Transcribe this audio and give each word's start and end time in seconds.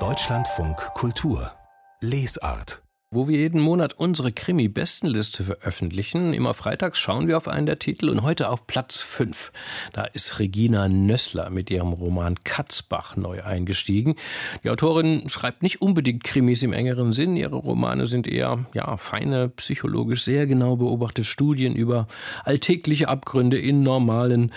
Deutschlandfunk 0.00 0.76
Kultur 0.94 1.52
Lesart 2.00 2.82
wo 3.14 3.28
wir 3.28 3.38
jeden 3.38 3.60
Monat 3.60 3.92
unsere 3.92 4.32
Krimi-Bestenliste 4.32 5.44
veröffentlichen. 5.44 6.34
Immer 6.34 6.52
freitags 6.52 6.98
schauen 6.98 7.28
wir 7.28 7.36
auf 7.36 7.46
einen 7.46 7.66
der 7.66 7.78
Titel 7.78 8.08
und 8.08 8.22
heute 8.22 8.50
auf 8.50 8.66
Platz 8.66 9.00
5. 9.02 9.52
Da 9.92 10.02
ist 10.02 10.40
Regina 10.40 10.88
Nössler 10.88 11.48
mit 11.48 11.70
ihrem 11.70 11.92
Roman 11.92 12.42
Katzbach 12.42 13.16
neu 13.16 13.44
eingestiegen. 13.44 14.16
Die 14.64 14.70
Autorin 14.70 15.28
schreibt 15.28 15.62
nicht 15.62 15.80
unbedingt 15.80 16.24
Krimis 16.24 16.64
im 16.64 16.72
engeren 16.72 17.12
Sinn. 17.12 17.36
Ihre 17.36 17.54
Romane 17.54 18.06
sind 18.06 18.26
eher 18.26 18.66
ja, 18.74 18.96
feine, 18.96 19.48
psychologisch 19.50 20.24
sehr 20.24 20.48
genau 20.48 20.74
beobachtete 20.74 21.24
Studien 21.24 21.76
über 21.76 22.08
alltägliche 22.42 23.06
Abgründe 23.06 23.58
in 23.58 23.84
normalen 23.84 24.52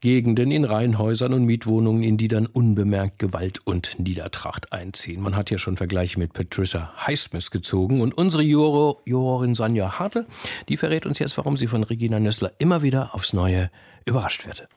Gegenden 0.00 0.52
in 0.52 0.64
Reihenhäusern 0.64 1.32
und 1.32 1.44
Mietwohnungen, 1.44 2.02
in 2.02 2.16
die 2.16 2.28
dann 2.28 2.46
unbemerkt 2.46 3.18
Gewalt 3.18 3.60
und 3.64 3.98
Niedertracht 3.98 4.72
einziehen. 4.72 5.20
Man 5.20 5.34
hat 5.34 5.50
ja 5.50 5.58
schon 5.58 5.76
Vergleiche 5.76 6.18
mit 6.20 6.32
Patricia 6.32 6.92
Highsmith 7.06 7.50
gezogen 7.50 8.00
und 8.00 8.16
unsere 8.16 8.42
Juro, 8.42 9.00
Jurorin 9.04 9.54
Sonja 9.54 9.98
Hartl, 9.98 10.26
die 10.68 10.76
verrät 10.76 11.04
uns 11.04 11.18
jetzt, 11.18 11.36
warum 11.36 11.56
sie 11.56 11.66
von 11.66 11.82
Regina 11.82 12.20
Nössler 12.20 12.52
immer 12.58 12.82
wieder 12.82 13.14
aufs 13.14 13.32
Neue 13.32 13.70
überrascht 14.04 14.46
wird. 14.46 14.68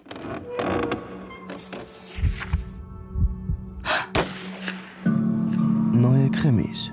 Neue 5.93 6.31
Krimis 6.31 6.91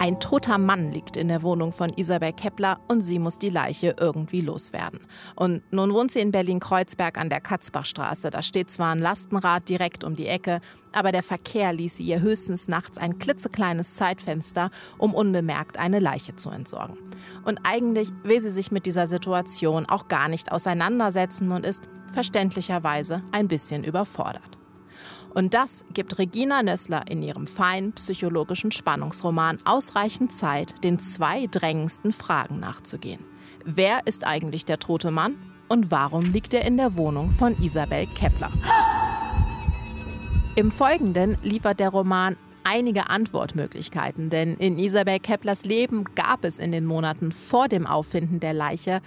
ein 0.00 0.18
toter 0.18 0.56
Mann 0.56 0.92
liegt 0.92 1.18
in 1.18 1.28
der 1.28 1.42
Wohnung 1.42 1.72
von 1.72 1.90
Isabel 1.90 2.32
Kepler 2.32 2.80
und 2.88 3.02
sie 3.02 3.18
muss 3.18 3.38
die 3.38 3.50
Leiche 3.50 3.94
irgendwie 4.00 4.40
loswerden. 4.40 5.00
Und 5.36 5.62
nun 5.70 5.92
wohnt 5.92 6.10
sie 6.10 6.20
in 6.20 6.32
Berlin-Kreuzberg 6.32 7.18
an 7.18 7.28
der 7.28 7.42
Katzbachstraße. 7.42 8.30
Da 8.30 8.42
steht 8.42 8.70
zwar 8.70 8.94
ein 8.94 9.00
Lastenrad 9.00 9.68
direkt 9.68 10.02
um 10.02 10.16
die 10.16 10.26
Ecke, 10.26 10.62
aber 10.92 11.12
der 11.12 11.22
Verkehr 11.22 11.74
ließ 11.74 12.00
ihr 12.00 12.22
höchstens 12.22 12.66
nachts 12.66 12.96
ein 12.96 13.18
klitzekleines 13.18 13.96
Zeitfenster, 13.96 14.70
um 14.96 15.12
unbemerkt 15.12 15.78
eine 15.78 15.98
Leiche 15.98 16.34
zu 16.34 16.48
entsorgen. 16.48 16.96
Und 17.44 17.60
eigentlich 17.64 18.08
will 18.22 18.40
sie 18.40 18.50
sich 18.50 18.72
mit 18.72 18.86
dieser 18.86 19.06
Situation 19.06 19.84
auch 19.84 20.08
gar 20.08 20.28
nicht 20.28 20.50
auseinandersetzen 20.50 21.52
und 21.52 21.66
ist 21.66 21.90
verständlicherweise 22.10 23.22
ein 23.32 23.48
bisschen 23.48 23.84
überfordert. 23.84 24.59
Und 25.32 25.54
das 25.54 25.84
gibt 25.94 26.18
Regina 26.18 26.62
Nössler 26.62 27.04
in 27.08 27.22
ihrem 27.22 27.46
feinen 27.46 27.92
psychologischen 27.92 28.72
Spannungsroman 28.72 29.58
ausreichend 29.64 30.32
Zeit, 30.32 30.82
den 30.82 30.98
zwei 30.98 31.46
drängendsten 31.46 32.12
Fragen 32.12 32.58
nachzugehen. 32.58 33.24
Wer 33.64 34.06
ist 34.06 34.26
eigentlich 34.26 34.64
der 34.64 34.78
tote 34.78 35.10
Mann 35.10 35.36
und 35.68 35.90
warum 35.90 36.24
liegt 36.24 36.52
er 36.52 36.64
in 36.64 36.76
der 36.76 36.96
Wohnung 36.96 37.30
von 37.30 37.56
Isabel 37.62 38.06
Kepler? 38.14 38.50
Im 40.56 40.72
Folgenden 40.72 41.36
liefert 41.42 41.78
der 41.78 41.90
Roman 41.90 42.36
einige 42.64 43.08
Antwortmöglichkeiten, 43.08 44.30
denn 44.30 44.54
in 44.54 44.78
Isabel 44.78 45.18
Keplers 45.18 45.64
Leben 45.64 46.04
gab 46.14 46.44
es 46.44 46.58
in 46.58 46.72
den 46.72 46.84
Monaten 46.84 47.32
vor 47.32 47.68
dem 47.68 47.86
Auffinden 47.86 48.40
der 48.40 48.52
Leiche 48.52 49.00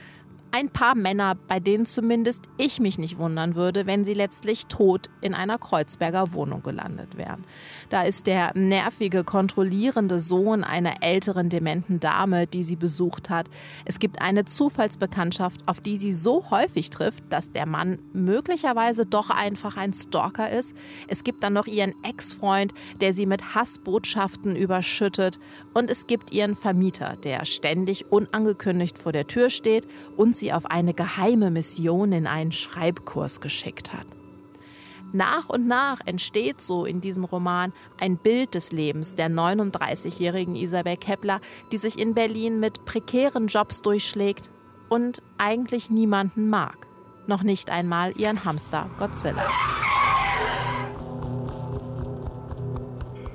ein 0.54 0.70
paar 0.70 0.94
Männer, 0.94 1.36
bei 1.48 1.60
denen 1.60 1.88
zumindest 1.88 2.44
ich 2.58 2.80
mich 2.80 3.00
nicht 3.00 3.18
wundern 3.18 3.56
würde, 3.56 3.88
wenn 3.88 4.06
sie 4.06 4.14
letztlich 4.14 4.68
tot 4.68 5.10
in 5.20 5.34
einer 5.34 5.58
Kreuzberger 5.58 6.34
Wohnung 6.34 6.62
gelandet 6.62 7.18
wären. 7.18 7.44
Da 7.90 8.04
ist 8.04 8.28
der 8.28 8.56
nervige, 8.56 9.24
kontrollierende 9.24 10.20
Sohn 10.20 10.64
einer 10.64 11.02
älteren, 11.02 11.50
dementen 11.50 12.00
Dame, 12.00 12.46
die 12.46 12.62
sie 12.62 12.76
besucht 12.76 13.32
hat. 13.32 13.48
Es 13.86 13.98
gibt 13.98 14.22
eine 14.22 14.46
Zufallsbekanntschaft, 14.46 15.62
auf 15.66 15.82
die 15.82 15.98
sie 15.98 16.14
so 16.14 16.52
häufig 16.52 16.92
trifft, 16.92 17.24
dass 17.30 17.52
der 17.52 17.66
Mann 17.66 17.98
möglicherweise 18.14 19.08
doch 19.08 19.32
einfach 19.32 19.76
ein 19.76 19.94
Stalker 19.94 20.52
ist. 20.52 20.76
Es 21.08 21.24
gibt 21.24 21.42
dann 21.42 21.54
noch 21.54 21.66
ihren 21.66 21.96
Ex-Freund, 22.04 22.76
der 23.02 23.14
sie 23.14 23.26
mit 23.26 23.56
Hassbotschaften 23.56 24.56
überschüttet. 24.56 25.40
Und 25.74 25.90
es 25.90 26.06
gibt 26.06 26.32
ihren 26.32 26.54
Vermieter, 26.54 27.16
der 27.24 27.44
ständig 27.46 28.12
unangekündigt 28.12 29.00
vor 29.00 29.14
der 29.14 29.26
Tür 29.26 29.50
steht 29.50 29.88
und 30.16 30.36
sie 30.36 30.43
sie 30.44 30.52
auf 30.52 30.66
eine 30.66 30.94
geheime 30.94 31.52
Mission 31.52 32.12
in 32.12 32.28
einen 32.28 32.52
Schreibkurs 32.52 33.40
geschickt 33.40 33.94
hat. 33.94 34.06
Nach 35.14 35.48
und 35.48 35.68
nach 35.68 36.00
entsteht 36.06 36.60
so 36.60 36.86
in 36.86 37.00
diesem 37.00 37.24
Roman 37.24 37.72
ein 38.00 38.18
Bild 38.18 38.56
des 38.56 38.72
Lebens 38.72 39.16
der 39.16 39.30
39-jährigen 39.30 40.56
Isabel 40.56 40.98
Kepler, 40.98 41.40
die 41.72 41.78
sich 41.78 41.98
in 41.98 42.14
Berlin 42.14 42.60
mit 42.60 42.84
prekären 42.84 43.48
Jobs 43.48 43.82
durchschlägt 43.82 44.50
und 44.90 45.22
eigentlich 45.38 45.90
niemanden 45.90 46.50
mag. 46.50 46.88
Noch 47.26 47.44
nicht 47.44 47.70
einmal 47.70 48.12
ihren 48.18 48.44
Hamster 48.44 48.90
Godzilla. 48.98 49.46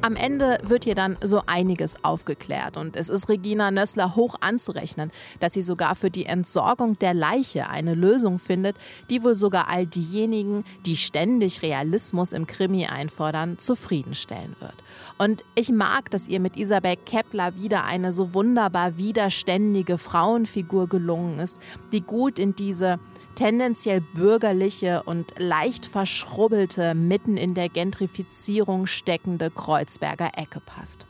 Am 0.09 0.17
Ende 0.17 0.57
wird 0.63 0.85
hier 0.85 0.95
dann 0.95 1.19
so 1.23 1.43
einiges 1.45 2.03
aufgeklärt 2.03 2.79
und 2.79 2.97
es 2.97 3.11
ist 3.11 3.29
Regina 3.29 3.71
Nössler 3.71 4.17
hoch 4.17 4.37
anzurechnen, 4.41 5.13
dass 5.39 5.53
sie 5.53 5.61
sogar 5.61 5.95
für 5.97 6.11
die 6.11 6.25
Entsorgung 6.25 6.99
der 6.99 7.13
Leiche 7.13 7.69
eine 7.69 7.93
Lösung 7.93 8.39
findet, 8.39 8.79
die 9.11 9.23
wohl 9.23 9.35
sogar 9.35 9.69
all 9.69 9.85
diejenigen, 9.85 10.65
die 10.87 10.97
ständig 10.97 11.61
Realismus 11.61 12.33
im 12.33 12.47
Krimi 12.47 12.87
einfordern, 12.87 13.59
zufriedenstellen 13.59 14.57
wird. 14.61 14.77
Und 15.19 15.45
ich 15.55 15.71
mag, 15.71 16.11
dass 16.11 16.27
ihr 16.27 16.41
mit 16.41 16.57
Isabel 16.57 16.97
Kepler 16.97 17.57
wieder 17.57 17.85
eine 17.85 18.11
so 18.11 18.33
wunderbar 18.33 18.97
widerständige 18.97 19.99
Frauenfigur 19.99 20.89
gelungen 20.89 21.39
ist, 21.39 21.59
die 21.93 22.01
gut 22.01 22.39
in 22.39 22.57
diese 22.57 22.99
tendenziell 23.39 24.01
bürgerliche 24.01 25.05
und 25.05 25.35
leicht 25.39 25.87
verschrubbelte, 25.87 26.95
mitten 26.97 27.37
in 27.37 27.55
der 27.55 27.69
Gentrifizierung 27.69 28.87
steckende 28.87 29.51
Kreuzberger 29.99 30.31
Ecke 30.37 30.61
passt. 30.61 31.07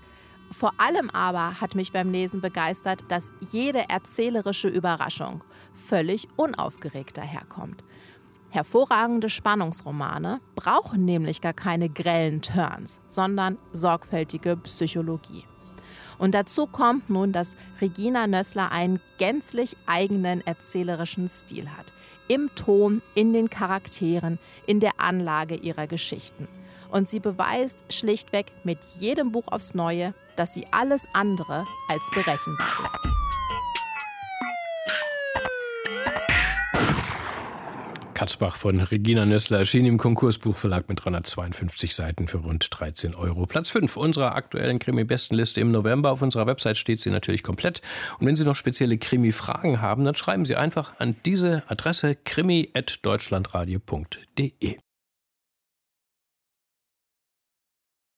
Vor 0.50 0.72
allem 0.78 1.10
aber 1.10 1.60
hat 1.60 1.74
mich 1.74 1.92
beim 1.92 2.10
Lesen 2.10 2.40
begeistert, 2.40 3.04
dass 3.08 3.32
jede 3.50 3.88
erzählerische 3.90 4.68
Überraschung 4.68 5.44
völlig 5.74 6.26
unaufgeregt 6.36 7.18
daherkommt. 7.18 7.84
Hervorragende 8.50 9.28
Spannungsromane 9.28 10.40
brauchen 10.54 11.04
nämlich 11.04 11.42
gar 11.42 11.52
keine 11.52 11.90
grellen 11.90 12.40
Turns, 12.40 12.98
sondern 13.06 13.58
sorgfältige 13.72 14.56
Psychologie. 14.56 15.44
Und 16.16 16.34
dazu 16.34 16.66
kommt 16.66 17.10
nun, 17.10 17.32
dass 17.32 17.56
Regina 17.82 18.26
Nössler 18.26 18.72
einen 18.72 19.00
gänzlich 19.18 19.76
eigenen 19.86 20.40
erzählerischen 20.46 21.28
Stil 21.28 21.68
hat. 21.68 21.92
Im 22.26 22.50
Ton, 22.54 23.02
in 23.14 23.34
den 23.34 23.50
Charakteren, 23.50 24.38
in 24.66 24.80
der 24.80 24.92
Anlage 24.98 25.54
ihrer 25.56 25.86
Geschichten. 25.86 26.48
Und 26.90 27.08
sie 27.08 27.20
beweist 27.20 27.92
schlichtweg 27.92 28.46
mit 28.64 28.78
jedem 28.98 29.32
Buch 29.32 29.48
aufs 29.48 29.74
Neue, 29.74 30.14
dass 30.36 30.54
sie 30.54 30.66
alles 30.70 31.06
andere 31.12 31.66
als 31.88 32.08
berechenbar 32.14 32.68
ist. 32.84 33.08
Katzbach 38.18 38.56
von 38.56 38.80
Regina 38.80 39.24
Nössler 39.26 39.58
erschien 39.58 39.86
im 39.86 39.96
Konkursbuchverlag 39.96 40.88
mit 40.88 41.04
352 41.04 41.94
Seiten 41.94 42.26
für 42.26 42.38
rund 42.38 42.66
13 42.68 43.14
Euro. 43.14 43.46
Platz 43.46 43.70
5 43.70 43.96
unserer 43.96 44.34
aktuellen 44.34 44.80
Krimi-Bestenliste 44.80 45.60
im 45.60 45.70
November. 45.70 46.10
Auf 46.10 46.20
unserer 46.20 46.48
Website 46.48 46.78
steht 46.78 47.00
sie 47.00 47.10
natürlich 47.10 47.44
komplett. 47.44 47.80
Und 48.18 48.26
wenn 48.26 48.34
Sie 48.34 48.44
noch 48.44 48.56
spezielle 48.56 48.98
Krimi-Fragen 48.98 49.80
haben, 49.80 50.04
dann 50.04 50.16
schreiben 50.16 50.44
Sie 50.44 50.56
einfach 50.56 50.98
an 50.98 51.14
diese 51.24 51.62
Adresse 51.68 52.16
krimi.deutschlandradio.de. 52.16 54.78